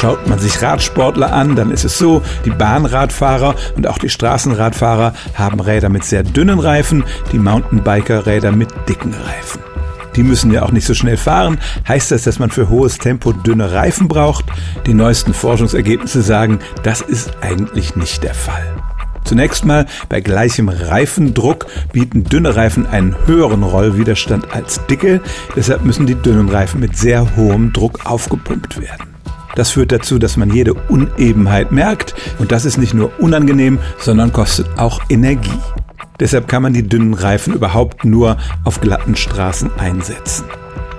Schaut 0.00 0.28
man 0.28 0.38
sich 0.38 0.62
Radsportler 0.62 1.32
an, 1.32 1.56
dann 1.56 1.72
ist 1.72 1.84
es 1.84 1.98
so, 1.98 2.22
die 2.44 2.50
Bahnradfahrer 2.50 3.56
und 3.74 3.88
auch 3.88 3.98
die 3.98 4.08
Straßenradfahrer 4.08 5.12
haben 5.34 5.58
Räder 5.58 5.88
mit 5.88 6.04
sehr 6.04 6.22
dünnen 6.22 6.60
Reifen, 6.60 7.02
die 7.32 7.38
Mountainbiker 7.40 8.24
Räder 8.24 8.52
mit 8.52 8.68
dicken 8.88 9.12
Reifen. 9.12 9.60
Die 10.14 10.22
müssen 10.22 10.52
ja 10.52 10.62
auch 10.62 10.70
nicht 10.70 10.86
so 10.86 10.94
schnell 10.94 11.16
fahren. 11.16 11.58
Heißt 11.88 12.12
das, 12.12 12.22
dass 12.22 12.38
man 12.38 12.50
für 12.50 12.68
hohes 12.68 12.98
Tempo 12.98 13.32
dünne 13.32 13.72
Reifen 13.72 14.06
braucht? 14.06 14.44
Die 14.86 14.94
neuesten 14.94 15.34
Forschungsergebnisse 15.34 16.22
sagen, 16.22 16.60
das 16.84 17.00
ist 17.00 17.32
eigentlich 17.40 17.96
nicht 17.96 18.22
der 18.22 18.34
Fall. 18.34 18.76
Zunächst 19.24 19.64
mal, 19.64 19.86
bei 20.08 20.20
gleichem 20.20 20.68
Reifendruck 20.68 21.66
bieten 21.92 22.22
dünne 22.22 22.54
Reifen 22.54 22.86
einen 22.86 23.16
höheren 23.26 23.64
Rollwiderstand 23.64 24.54
als 24.54 24.80
dicke, 24.86 25.20
deshalb 25.56 25.84
müssen 25.84 26.06
die 26.06 26.14
dünnen 26.14 26.48
Reifen 26.48 26.78
mit 26.78 26.96
sehr 26.96 27.34
hohem 27.34 27.72
Druck 27.72 28.06
aufgepumpt 28.06 28.80
werden. 28.80 29.07
Das 29.58 29.72
führt 29.72 29.90
dazu, 29.90 30.20
dass 30.20 30.36
man 30.36 30.54
jede 30.54 30.72
Unebenheit 30.72 31.72
merkt 31.72 32.14
und 32.38 32.52
das 32.52 32.64
ist 32.64 32.78
nicht 32.78 32.94
nur 32.94 33.10
unangenehm, 33.18 33.80
sondern 33.98 34.32
kostet 34.32 34.68
auch 34.78 35.00
Energie. 35.08 35.50
Deshalb 36.20 36.46
kann 36.46 36.62
man 36.62 36.74
die 36.74 36.88
dünnen 36.88 37.12
Reifen 37.12 37.54
überhaupt 37.54 38.04
nur 38.04 38.36
auf 38.62 38.80
glatten 38.80 39.16
Straßen 39.16 39.72
einsetzen. 39.76 40.44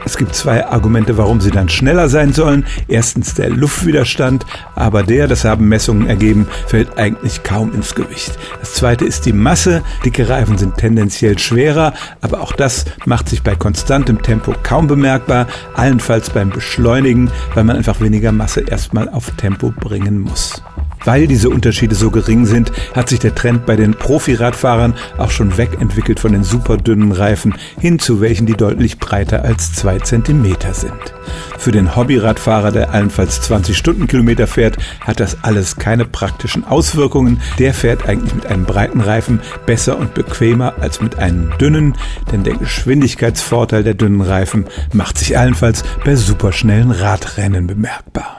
Es 0.10 0.18
gibt 0.18 0.34
zwei 0.34 0.66
Argumente, 0.66 1.20
warum 1.20 1.40
sie 1.40 1.52
dann 1.52 1.70
schneller 1.70 2.10
sein 2.10 2.34
sollen. 2.34 2.66
Erstens 2.88 3.36
der 3.36 3.52
Luftwiderstand, 3.52 4.44
aber 4.74 5.04
der, 5.04 5.28
das 5.28 5.46
haben 5.46 5.70
Messungen 5.70 6.08
ergeben, 6.08 6.48
fällt 6.66 6.98
eigentlich 6.98 7.44
kaum 7.44 7.72
ins 7.76 7.94
Gewicht. 7.94 8.32
Das 8.60 8.74
zweite 8.74 9.06
ist 9.06 9.28
die 9.28 9.34
Masse. 9.34 9.84
Dicke 10.04 10.28
Reifen 10.28 10.58
sind 10.58 10.78
tendenziell 10.78 11.38
schwerer, 11.38 11.94
aber 12.22 12.42
auch 12.42 12.54
das 12.54 12.86
macht 13.06 13.30
sich 13.30 13.44
bei 13.44 13.54
konstantem 13.56 14.24
Tempo 14.24 14.56
kaum 14.64 14.88
bemerkbar, 14.88 15.46
allenfalls 15.76 16.32
beim 16.32 16.50
Beschleunigen, 16.50 17.30
weil 17.54 17.66
man 17.66 17.78
einfach 17.78 18.02
weniger 18.02 18.32
Masse 18.32 18.62
erstmal 18.62 19.10
auf 19.10 19.30
Tempo 19.38 19.72
bringen 19.80 20.22
muss. 20.22 20.64
Weil 21.06 21.28
diese 21.28 21.50
Unterschiede 21.50 21.96
so 21.96 22.12
gering 22.12 22.46
sind, 22.46 22.72
hat 22.94 23.10
sich 23.10 23.20
der 23.20 23.36
Trend 23.36 23.66
bei 23.66 23.76
den 23.76 23.94
Profiradfahrern 23.94 24.96
auch 25.18 25.32
schon 25.32 25.58
wegentwickelt 25.58 26.20
von 26.20 26.34
den 26.34 26.44
superdünnen 26.44 27.12
Reifen 27.12 27.56
hin 27.80 28.00
zu 28.00 28.22
welchen, 28.22 28.46
die 28.46 28.54
deutlich 28.54 29.00
breiter 29.00 29.44
als 29.44 29.74
zwei 29.74 30.00
Zentimeter 30.00 30.74
sind. 30.74 31.14
Für 31.58 31.72
den 31.72 31.96
Hobbyradfahrer, 31.96 32.72
der 32.72 32.92
allenfalls 32.92 33.42
20 33.42 33.78
Stundenkilometer 33.78 34.48
fährt, 34.48 34.78
hat 35.02 35.20
das 35.20 35.44
alles 35.44 35.76
keine 35.78 36.06
praktischen 36.06 36.66
Auswirkungen. 36.66 37.42
Der 37.58 37.74
fährt 37.74 38.08
eigentlich 38.08 38.34
mit 38.34 38.46
einem 38.46 38.66
breiten 38.66 39.02
Reifen 39.02 39.40
besser 39.66 39.98
und 39.98 40.14
bequemer 40.14 40.76
als 40.80 41.02
mit 41.02 41.18
einem 41.18 41.52
dünnen, 41.60 41.96
denn 42.32 42.44
der 42.44 42.56
Geschwindigkeitsvorteil 42.56 43.84
der 43.84 43.94
dünnen 43.94 44.22
Reifen 44.22 44.66
macht 44.94 45.18
sich 45.18 45.38
allenfalls 45.38 45.84
bei 46.04 46.16
superschnellen 46.16 46.92
Radrennen 46.92 47.68
bemerkbar. 47.68 48.39